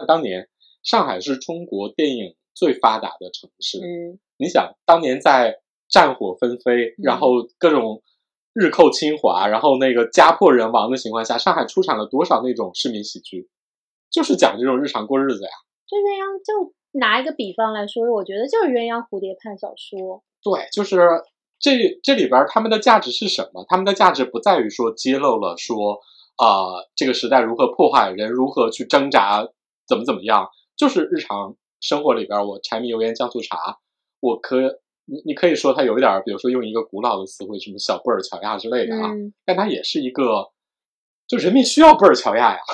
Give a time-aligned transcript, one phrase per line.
[0.00, 0.48] 那当年
[0.82, 8.02] 上海是中国电影最发达的城市，嗯，你想当年在战火纷飞，然后各种
[8.54, 13.50] 日寇侵华，然后那个家破人亡的情况下，上海出产了多少那种市民喜剧，
[14.10, 15.50] 就是讲这种日常过日子呀。
[15.86, 20.22] 就鸳鸯，就拿一个比方来说，我觉得就是鸳鸯蝴蝶派小说。
[20.42, 21.06] 对，就是
[21.58, 23.66] 这这里边他们的价值是什么？
[23.68, 26.00] 他们的价值不在于说揭露了说
[26.36, 29.46] 啊、这个时代如何破坏，人如何去挣扎，
[29.90, 33.80] 怎么怎么样，就是日常生活里边，我柴米油盐酱醋茶，
[34.20, 40.52] 我可你你可以说它有一点儿，比如说用一个古老的词汇，什么小布尔乔亚之类的啊，嗯，但它也是一个，
[41.26, 42.60] 就人民需要布尔乔亚呀。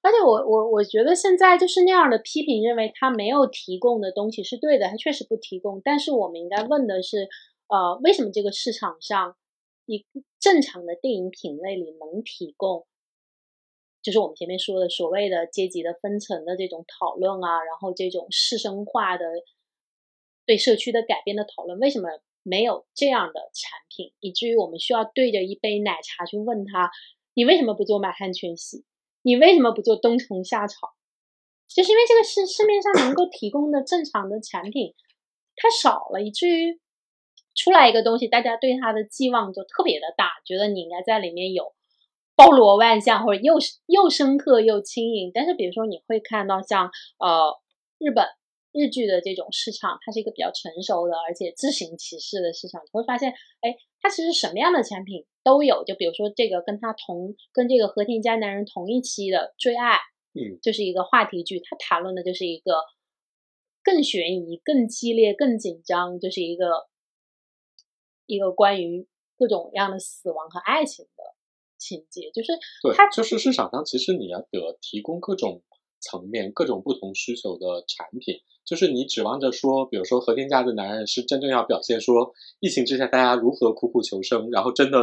[0.00, 5.82] 而且我我我觉得现在就是那样的批评，认为他没有提供的东西是对的，他确实不提供。
[5.84, 7.28] 但是我们应该问的是，
[7.68, 9.34] 呃，为什么这个市场上
[9.86, 10.06] 一
[10.38, 12.86] 正常的电影品类里能提供，
[14.02, 19.24] 就是我们前面说的所谓的阶级的分层的这种讨论啊，然后这种市生化的
[20.46, 22.08] 对社区的改变的讨论，为什么
[22.42, 26.90] 没有这样的产品，以至于我们需要对着一杯奶茶去问他，
[27.34, 28.84] 你为什么不做满汉全席？
[29.22, 30.94] 你为什么不做冬虫夏草？
[31.68, 34.94] 就是因为这个市市面上能够提供的正常的产品
[35.56, 36.80] 太少了，以至于
[37.54, 41.74] 出来一个东西，大家对它的寄望就特别的大，觉得你应该在里面有
[42.38, 43.54] 包罗万象，或者又
[43.86, 45.32] 又深刻又轻盈。
[45.34, 47.52] 但是比如说你会看到像呃
[47.98, 48.24] 日本
[48.70, 55.82] 日剧的这种市场，它是一个比较成熟的，而且自行其事的市场，你会发现，哎，它其实什么样的产品都有。
[55.82, 59.96] 就比如说这个跟它同跟这个和田家男人同一期的《追爱》，
[60.34, 62.84] 嗯，就是一个话题剧，它谈论的就是一个
[63.82, 66.86] 更悬疑、更激烈、更紧张，就是一个
[68.26, 71.24] 一个关于各种各样的死亡和爱情的
[71.78, 75.62] 情节，就是对它，就是市场上其实你要得提供各种
[76.00, 78.40] 层面、各种不同需求的产品。
[78.64, 84.98] 就是你指望着说，比如说和田家的男人是真正要表现说疫情之下大家如何苦苦求生，然后真的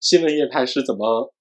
[0.00, 1.32] 新闻业态是怎么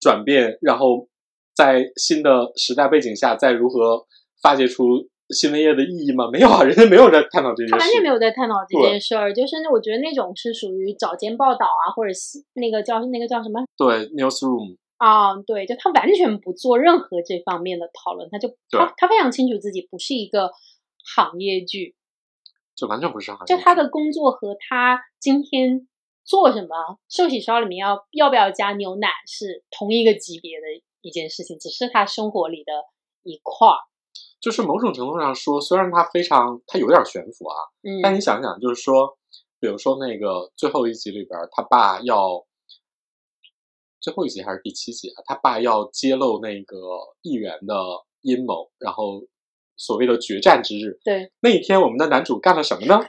[0.00, 1.08] 转变，然后
[1.54, 4.06] 在新的时代背景下再如何
[4.42, 6.30] 发掘出新闻业的意义吗？
[6.32, 7.72] 没有啊，人家没有在探讨这件事。
[7.72, 20.50] 他完全没有在探讨这件事儿，就是我觉得那种是属于早间报道啊，或者是那个叫那个叫什么对 newsroom，啊，对，就他完全不做任何这方面的讨论，他就他他非常清楚自己不是一个
[21.14, 21.94] 行业剧，
[22.74, 23.54] 就完全不是行业剧。
[23.54, 25.86] 就他的工作和他今天
[26.24, 30.66] 做什么，寿喜烧里面要要不要加牛奶是同一个级别的
[31.02, 32.72] 一件事情，只是他生活里的
[33.22, 33.76] 一块儿。
[34.40, 39.18] 就是某种程度上说，虽然它非常，它有点悬浮啊，嗯，但你想想，就是说，
[39.58, 42.46] 比如说那个最后一集里边，他爸要
[44.00, 46.76] 最后一集还是第七集啊，他爸要揭露那个
[47.22, 47.74] 议员的
[48.20, 49.22] 阴谋，然后
[49.76, 53.00] 所谓的决战之日，对，那一天我们的男主干了什么呢？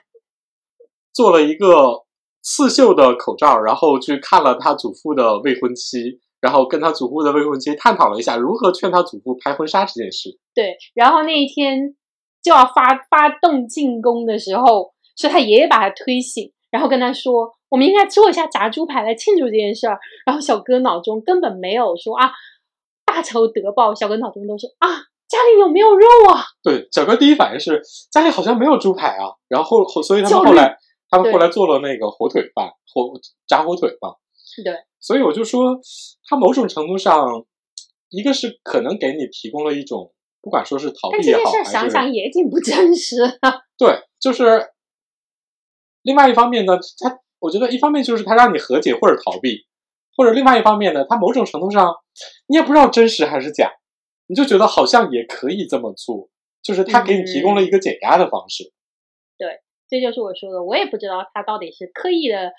[1.13, 2.05] 做了一个
[2.41, 10.37] 刺绣的口罩，然后去看了他祖父的未婚妻，然后跟他祖父的未婚妻探讨了一下如何劝他祖父拍婚纱这件事。
[10.53, 11.95] 对，然后那一天
[12.41, 22.31] 就要发发动进攻的时候，是他爷爷把他推醒，然后跟他说：“我们应该做一下炸猪排来庆祝这件事儿。”然后小哥脑中根本没有说啊
[23.05, 24.87] 大仇得报，小哥脑中都是啊
[25.27, 26.41] 家里有没有肉啊？
[26.63, 30.77] 对，小哥第一反应是家里好像没有猪排啊，然后后所以他们后来
[31.09, 33.11] 他们后来做了那个火腿饭，火
[33.47, 34.15] 炸火腿嘛。
[34.63, 35.79] 对，所以我就说，
[36.27, 37.45] 它某种程度上，
[38.09, 43.39] 一个是可能给你提供了一种，不管说是逃避也好，还件事想想也挺不真实的。
[43.77, 44.71] 对，就是
[46.01, 49.65] 另外一方面呢，它我觉得一方面就是它让你和解或者逃避，
[50.17, 51.95] 或者另外一方面呢，它某种程度上
[52.47, 53.71] 你也不知道真实还是假，
[54.27, 56.29] 你就觉得好像也可以这么做，
[56.61, 58.73] 就是它给你提供了一个减压的方式。
[59.37, 62.51] 对这就是我说的，我也不知道他到底是刻意的，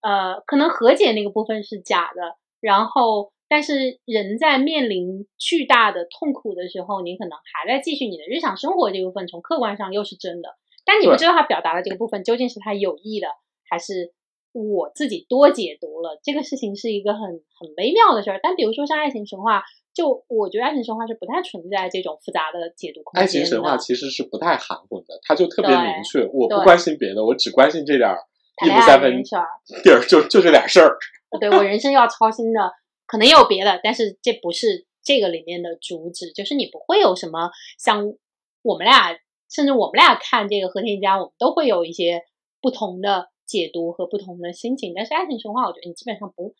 [0.00, 10.50] 呃，可能和解那个部分是假的，然后但是人在面临巨大的痛苦的时候，你可能还在继续你的日常生活这部分，从客观上又是真的，
[10.84, 13.28] 但你不知道他表达的这个部分究竟是他有意的，
[13.68, 14.12] 还是
[14.52, 16.18] 我自己多解读了。
[16.22, 18.40] 这个事情是一个很很微妙的事儿。
[18.42, 19.62] 但比如说像爱情神话，
[19.94, 23.20] 就我觉得爱情神话是不太存在这种复杂的解读空间的。
[23.22, 28.18] 爱情神话其实是不太含混的，它就特别明确，我不关心别的，我只关心这点儿
[28.66, 30.96] 一不三分儿， 就就这俩事儿。
[31.38, 32.72] 对我人生要操心的，
[33.06, 38.14] 可能也有别的，但是这不是这个里面的主旨，就是你不会有什么像
[38.62, 39.16] 我们俩，
[39.50, 42.22] 甚至我们俩看这个和田家，我们都会有一些
[42.60, 44.92] 不同的解读和不同的心情。
[44.96, 46.54] 但是爱情神话，我觉得你基本上不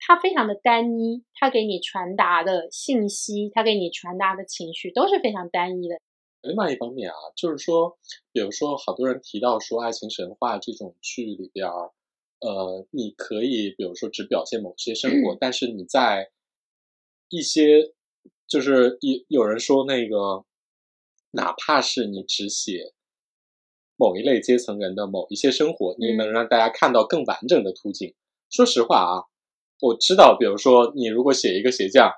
[0.00, 5.96] 它非常的单一，它给你传达的信息，它给你传达的情绪都是非常单一的。
[6.42, 7.98] 另外一方面啊，就是说，
[8.32, 11.90] 比如说，好多人提到说，《爱情神话》这种剧里边儿，
[12.40, 16.30] 呃，你可以比如说只表现某些生活，但是你在
[17.28, 17.92] 一些，
[18.46, 20.44] 就是有有人说那个，
[21.32, 22.94] 哪怕是你只写
[23.96, 28.14] 某一类阶层人的某一些生活，你能让大家看到更完整的图景。
[28.48, 29.24] 说实话啊，
[29.80, 32.12] 我知道，比如说你如果写一个鞋匠。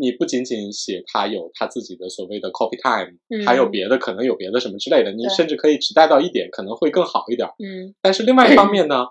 [0.00, 7.48] 你不仅仅写他有他自己的所谓的 copy time，还有别的可能有别的什么之类的，你甚至可以只带到一点，可能会更好一点。
[7.58, 9.06] 嗯，但是另外一方 面呢，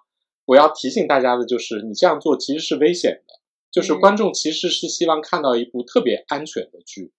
[0.46, 3.34] 我要提醒大家的就是，你这样做其实是危险的，
[3.70, 7.12] 就是观众其实是希望看到一部特别安全的剧，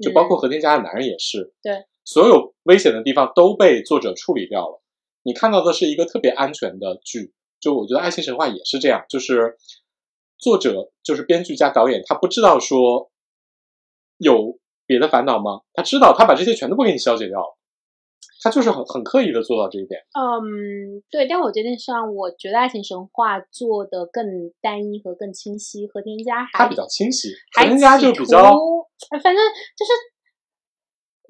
[0.00, 4.82] 就包括《和田家的男人》也是，对，所有危险的地方都被作者处理掉了，
[5.22, 7.34] 你看到的是一个特别安全的剧。
[7.60, 9.56] 就我觉得《爱情神话》也是这样，就是。
[10.42, 13.12] 作者就是编剧加导演，他不知道说
[14.18, 15.60] 有别的烦恼吗？
[15.72, 17.56] 他知道，他把这些全都不给你消解掉了，
[18.42, 20.00] 他就是很很刻意的做到这一点。
[20.18, 21.28] 嗯，对。
[21.28, 28.42] 但我这件事上，我觉得《爱情神话》做的更单一和更清晰，和田家还比较清晰，和添加就比较，
[29.22, 29.36] 反正
[29.78, 29.92] 就是，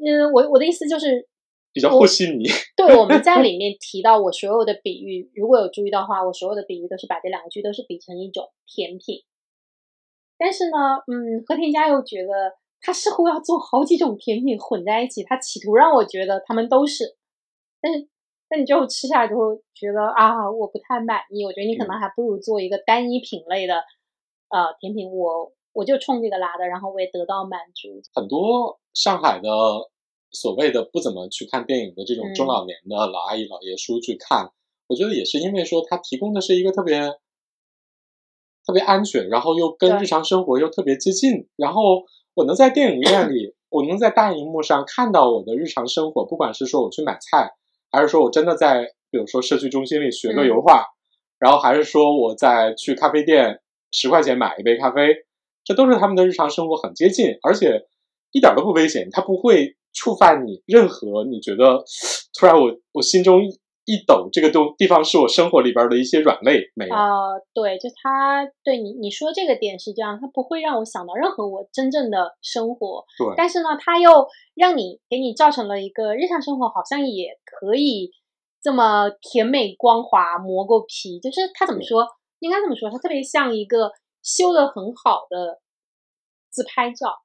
[0.09, 1.29] 嗯，我我的意思就是。
[1.73, 2.45] 比较和稀泥。
[2.77, 9.25] 对，我们在 里面提到我所有的比喻，如果有注意到的话，我所有的比喻都是把这两个剧都是比成一种甜品。
[10.39, 17.17] 但是呢，嗯，和田家又觉得他似乎要做好几种甜品混在一起，他企图让我觉得他们都是。
[17.81, 18.09] 但是，
[18.51, 21.45] 那你最后吃下来就会觉得啊，我不太满意。
[21.45, 23.77] 我觉得你可能还不如做一个单一品类的
[24.51, 28.03] 呃甜品，我我就冲这个拉的，然后我也得到满足。
[28.13, 29.49] 很多上海的。
[30.33, 34.51] 所谓的不怎么去看电影的这种中老年的老阿姨、老爷叔去看，
[34.87, 37.01] 我觉得也是因为说他提供的是一个特别
[38.67, 47.51] 特别安全，然后又跟日常生活又特别接近，然后我能在电影院里，我能在大荧幕上看到我的日常生活，不管是说我去买菜，
[47.91, 50.87] 还是说我真的在比如说社区中心里学个油画，
[51.39, 55.15] 然后还是说我在去咖啡店十块钱买一杯咖啡，
[55.63, 57.87] 这都是他们的日常生活很接近，而且
[58.31, 59.77] 一点都不危险，他不会。
[59.93, 61.85] 触犯你任何你觉得
[62.39, 63.43] 突然我我心中
[63.85, 67.35] 一抖，这个东地方是我生活里边的一些软肋没有啊？
[67.53, 73.05] 对，就他对你你说这个点是这样，他不会让我想到任何我真正的生活。
[73.19, 78.13] 对，但是呢，他又让你给你造成了一个日常生活，好像也可以
[78.63, 81.19] 这么甜美光滑磨过皮。
[81.19, 82.07] 就是他怎么说？
[82.39, 83.91] 应该怎么说，他特别像一个
[84.23, 85.61] 修的很好的
[86.51, 87.17] 自拍照。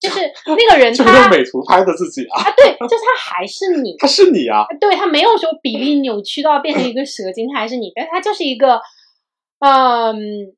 [0.00, 2.42] 就是那个人， 他用美图拍的自己啊？
[2.42, 4.64] 啊，对，就是他还是你，他是你啊？
[4.80, 8.80] 对他没有说比例扭曲到变成一个蛇精，他还是你，但他就是一个，
[9.60, 10.54] 嗯，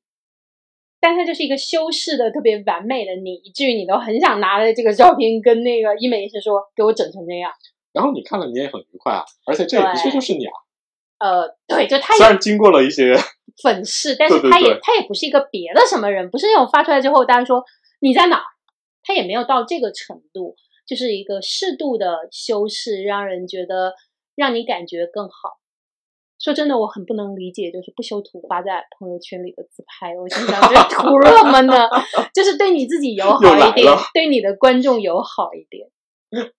[1.01, 7.51] 但他就是一个修饰的特别完美的你，以至于你都很想拿着这个照片跟那个医美医生说，给我整成那样。
[7.93, 10.53] 然后你看了，你也很愉快啊，而且这也的确就是你啊。
[11.19, 13.17] 呃，对，就他虽然经过了一些
[13.63, 17.65] 粉饰，但是他也他也不是一个别的什么人，不是那种发出来之后大家说
[18.01, 18.43] 你在哪。
[19.03, 20.57] 他也没有到这个程度，
[20.87, 23.95] 就是一个适度的修饰，让人觉得
[24.35, 25.59] 让你感觉更好。
[26.39, 31.89] 说真的，我很不能理解，就是不修图发在朋友圈里的自拍，我心想，这图什么呢？
[32.33, 35.91] 就是对你自己友好一点，对你的观众友好一点。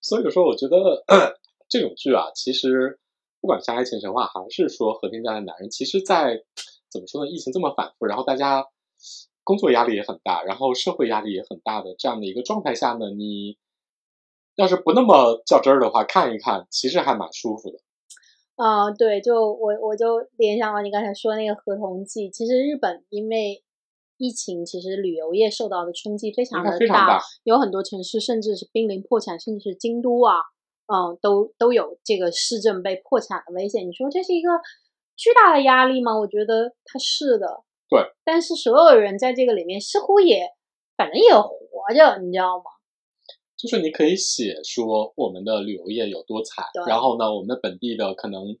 [0.00, 1.04] 所以说，我觉得
[1.68, 2.98] 这种剧啊，其实
[3.40, 6.42] 不管是爱情神话，还是说和平家的男人，其实，在
[6.90, 7.30] 怎么说呢？
[7.30, 8.66] 疫情这么反复，然后大家。
[9.44, 13.58] 工作压力也很大，然后社会压力也很大的这样的一个状态下呢，你
[14.54, 17.78] 要是不那么较真儿的话，看一看其实还蛮舒服的。
[18.54, 23.64] 啊，对，就我我就联想到你刚才说那个合同季，其实日本因为
[24.18, 30.34] 疫情，其实旅游业受到的冲击非常的大，有很多城市甚至是濒临破产，甚至是京都啊，
[30.86, 33.88] 嗯，都都有这个市政被破产的危险。
[33.88, 34.50] 你说这是一个
[35.16, 36.16] 巨大的压力吗？
[36.16, 37.64] 我觉得它是的。
[37.92, 40.48] 对，但是所有人在这个里面似乎也，
[40.96, 41.52] 反正也活
[41.94, 42.64] 着，你知道吗？
[43.56, 48.56] 就是你可以写说我们的旅游业有多惨，然后呢，我们的本地的可能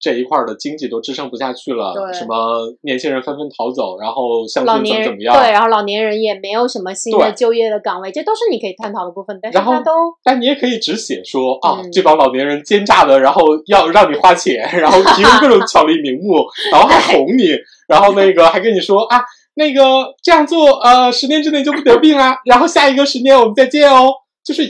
[0.00, 5.36] 这一块的经济都支撑不下去了，什么年轻人纷纷逃走，然后乡村怎么怎么样？
[5.36, 9.38] 对，然后老年人也没有什么新的就业的岗位，这都是你可以探讨的部分。
[9.42, 9.92] 但是他都，
[10.24, 16.38] 但你也可以只写说啊，这帮老年人奸诈的，然后要让你花钱，然后 提供各种巧立名目，
[16.72, 17.50] 然后还哄你。
[17.86, 19.20] 然后那个还跟你说啊，
[19.54, 19.82] 那个
[20.22, 22.36] 这样做，呃，十年之内就不得病啊。
[22.46, 24.12] 然后下一个十年我们再见哦。
[24.42, 24.62] 就是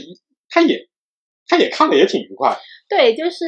[0.49, 0.77] 他也
[1.47, 2.57] 他也看的也挺愉快。
[2.87, 3.45] 对，就是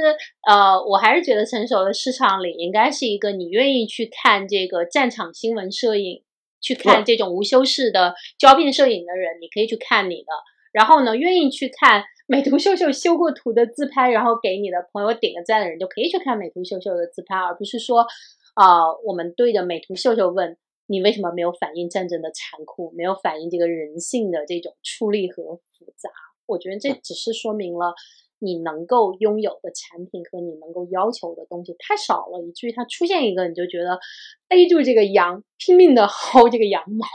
[0.47, 6.23] 呃，我还是觉得成熟的市场里应该是一个你愿意去看这个战场新闻摄影，
[6.62, 10.31] 去看这种无修饰的胶片摄影的人，你可以去看你的。
[10.71, 18.07] 然后呢，愿意去看美图秀秀修过图的自拍，然后给你的朋友点个赞的人，就可以去看美图秀秀的自拍，而不是说，
[18.55, 20.57] 啊，我们对着美图秀秀问
[20.88, 26.09] 你为什么没有反映战争的残酷，没有反映这个人性的这种出力和复杂。
[26.45, 27.93] 我觉得这只是说明了
[28.39, 34.00] 你能够拥有的产品和你能够要求的东西太少了，以至于它出现一个你就觉得
[34.47, 37.05] 逮住这个羊，拼命的薅这个羊毛。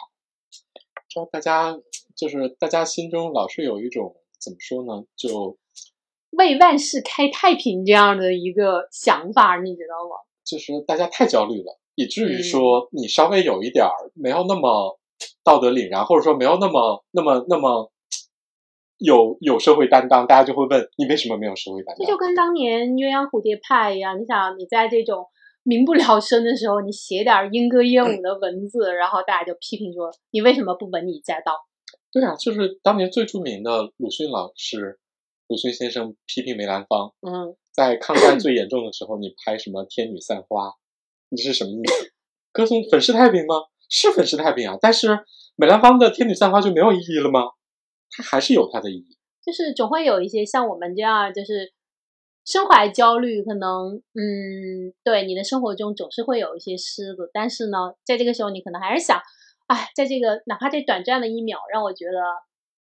[1.08, 1.78] 说大家。
[2.18, 5.56] 就是大家心中老是有一种怎么说呢，就
[6.30, 10.16] 为万事开太平这样的一个想法，你知道吗？
[10.44, 14.98] 就是大家太焦虑了，以至于说你稍微有一点儿没有那么
[15.44, 17.92] 道德凛然，或者说没有那么那么那么
[18.98, 22.04] 有有社会担当，大家就会问你为什么没有社会担当？
[22.04, 25.24] 这就跟当年鸳鸯蝴蝶派一样，你想你在这种
[25.62, 31.52] 民不聊生的时候，你写点莺歌燕舞的文字，然后大家就批评说你为什么不文以载道？
[32.10, 34.98] 对啊，就是当年最著名的鲁迅老师，
[35.46, 37.12] 鲁迅先生批评梅兰芳。
[37.20, 40.68] 嗯，在抗战最严重的时候，你拍什么《天女散花》，
[41.28, 42.12] 你是什么意思？
[42.50, 43.54] 歌颂粉饰太平吗？
[43.90, 45.20] 是粉饰太平啊，但是
[45.54, 47.42] 梅兰芳的《天女散花》就没有意义了吗？
[48.10, 49.16] 它还是有它的意义。
[49.44, 51.72] 就是总会有一些像我们这样，就是
[52.44, 59.20] 身怀焦虑，可能嗯，对你的生活中总是会有一些狮子，但是呢，在这个时候，你可能还是想。
[59.68, 62.12] 哎，在这个哪怕这短暂的一秒，让我觉得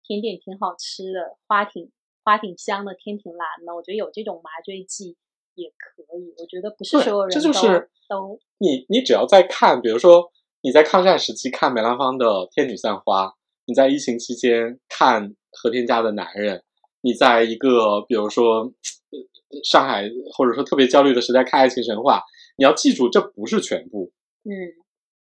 [0.07, 1.91] 甜点挺好吃的，花挺
[2.23, 3.75] 花挺香的，天挺蓝的。
[3.75, 5.17] 我觉得有这种麻醉剂
[5.55, 6.35] 也可以。
[6.39, 10.31] 我觉得不是所有人这就是都你你只要在看，比如说
[10.61, 13.27] 你在抗战时期看梅兰芳的《天女散花》，
[13.67, 16.63] 你在疫情期间看和田家的男人，
[17.03, 18.73] 你在一个比如说
[19.65, 22.23] 上海或者说特别焦虑的时代看爱情神话，
[22.57, 24.13] 你要记住这不是全部。
[24.45, 24.87] 嗯。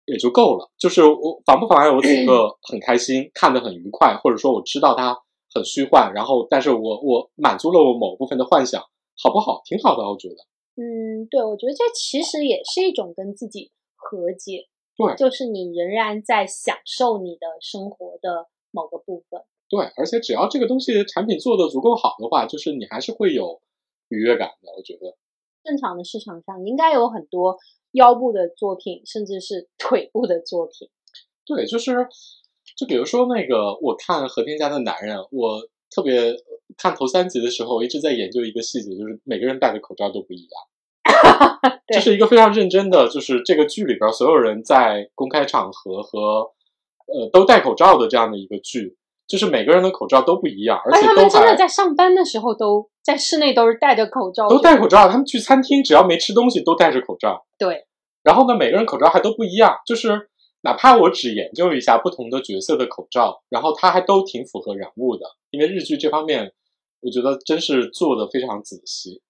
[0.08, 5.18] 也就够了，就是我妨不妨碍我 此刻很开心，看得很愉快，或者说我知道它
[5.52, 8.80] 很虚幻，然后但是我我满足了我某部分的幻想，
[9.18, 9.64] 好不好？
[9.66, 10.36] 挺好的，我觉得。
[10.76, 19.42] 嗯，对，我觉得这其实也是一种跟自己和解，对，就是你仍然在享受你的生活的某个部分。
[19.70, 23.62] 对，而且只要这个东西产品做的足够好的话，就是你还是会有
[24.10, 24.72] 愉悦感的。
[24.78, 25.16] 我觉得，
[25.64, 27.58] 正常的市场上应该有很多。
[27.96, 30.90] 腰部的作品，甚至是 腿部的作品，
[31.46, 32.06] 对，就是，
[32.76, 36.36] 就比如说那个，我看和田家的男人，我特别
[36.76, 40.62] 看头三集的时候，我一直在研究一个细节，就是每个人戴的口罩都不一样，
[41.94, 46.52] 这是一个非常认真的，就是这个剧里边所有人在公开场合和
[47.08, 48.98] 呃都戴口罩的这样的一个剧。
[49.28, 55.08] 就是每个人的口罩都不一样，而且他们真的在上班的时候都在室内都是戴着口罩，都戴口罩。
[55.08, 57.44] 他们去餐厅只要没吃东西都戴着口罩。
[57.58, 57.88] 对，
[58.22, 60.30] 然后呢，每个人口罩还都不一样，就是
[60.62, 65.26] 哪怕我只研究一下不同的角色的口罩，然后它还都挺符合人物的。
[65.50, 66.54] 因为日剧这方面，
[67.02, 69.25] 我觉得真是做的非常仔细啊！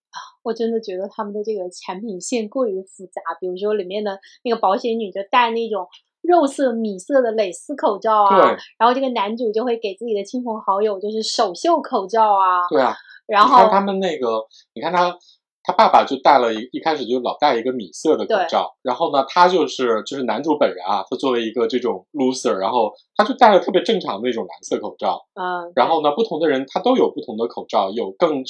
[0.45, 5.85] 我真的觉得他们的这个产品线过于复杂，比如说里面的那个保险女就戴那种。
[6.27, 12.65] 肉色、米色的蕾丝口罩啊，然后这个男主就会给自己的亲朋好友就是手绣口罩啊。
[12.67, 12.95] 对啊，
[13.27, 15.15] 然后他们那个，你看他
[15.61, 25.21] 他爸爸就戴了一一开始就老戴一个米色的口罩，然后呢，他就是就是男主本人啊，他作为一个这种 loser，然后他就戴了特别正常的那种蓝色口罩。
[25.35, 28.43] 嗯，然后呢，不同的人他都有不同的口罩，有更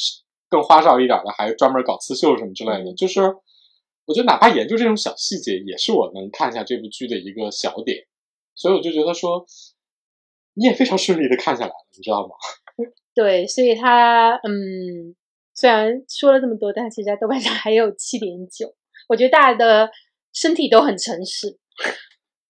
[0.49, 3.21] 更花哨一点的，还专门搞刺绣什么之类的，就是。
[4.07, 8.05] 我觉得哪怕研究这种小细节，也是我能看一下这部剧的一个小点，
[8.53, 9.43] 所以我就觉得说，
[10.53, 12.35] 你也非常顺利的看下来了，你知道吗？
[13.15, 15.15] 对，所以他嗯，
[15.55, 18.75] 虽然说了这么多，但其实在豆瓣上还有七点九。
[19.09, 19.89] 我觉得大家的
[20.31, 21.57] 身体都很诚实。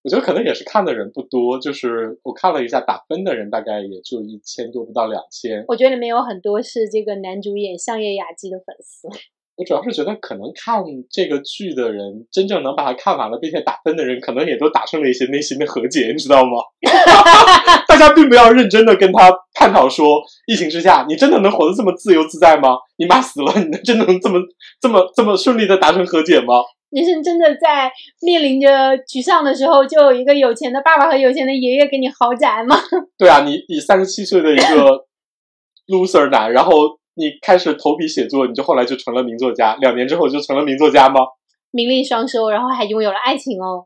[0.06, 5.66] 我觉得可能也是看的人不多，就是我看了一下打分的人大概也就一千多，不到两千。
[5.68, 9.08] 我觉得里面有很多是这个男主演相叶雅纪的粉丝。
[9.56, 16.52] 我主要是觉得，可能看这个剧的人，真正能把它看完了并且打分的人，可能也都达成了一些内心的和解，你知道吗？
[17.88, 22.78] 大家并不要认真的跟他探讨说，疫情之下，你真的能活得这么自由自在吗？
[22.98, 24.40] 你妈死了，你能真的能这么
[24.80, 26.56] 这么这么顺利的达成和解吗？
[26.96, 32.76] 人生真的在面临着沮丧的时候，就有一个有钱的爸爸和有钱的爷爷给你豪宅吗？
[33.20, 35.06] 对啊，你你三十七岁的一个
[35.88, 36.72] loser 男，然后。
[37.18, 39.78] 你开始投笔写作，你就后来就成了名作家。
[39.80, 41.22] 两年之后就成了名作家吗？
[41.72, 43.86] 名利双收，然后还拥有了爱情哦。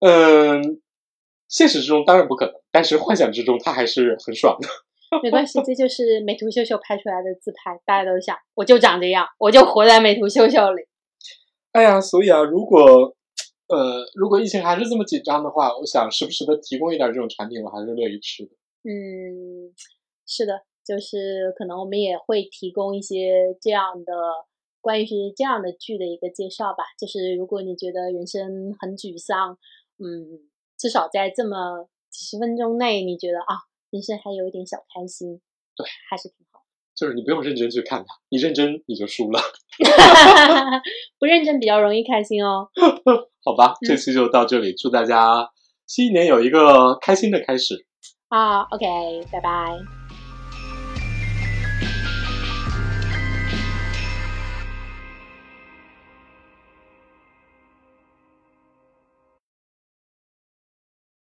[0.00, 0.78] 嗯，
[1.48, 4.68] 现实之中当然不可能，但是幻想之中他还是很爽的。
[5.24, 10.82] 没关系，这就是美图秀秀拍出来的自拍，大家都想，我就长这样，我就活在美图秀秀里。
[11.72, 13.14] 哎呀，所以啊，如果
[13.68, 18.50] 呃，如果疫情还是这么紧张的话，我想时不时的提供一点这种产品，我还是乐意吃的。
[18.82, 19.72] 嗯，
[20.26, 24.12] 是的，就是可能我们也会提供一些这样的
[24.80, 26.82] 关于这样的剧的一个介绍吧。
[26.98, 29.56] 就是如果你觉得人生很沮丧，
[29.98, 33.54] 嗯，至少在这么几十分钟内，你觉得啊，
[33.90, 35.40] 人生还有一点小开心，
[35.76, 36.49] 对，还是挺好。
[37.00, 39.40] 就是你不用认真去看它，你认真你就输了。
[41.18, 42.68] 不认真比较容易开心哦。
[43.42, 45.48] 好吧，这期就到这里，祝大家
[45.86, 47.86] 新一年有一个开心的开始。
[48.28, 48.86] 啊，OK，
[49.32, 49.99] 拜拜。